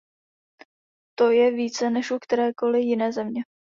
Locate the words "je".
1.31-1.51